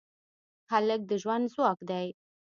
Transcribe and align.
هلک 0.71 1.01
د 1.09 1.11
ژوند 1.21 1.45
ځواک 1.53 1.79
دی. 1.89 2.07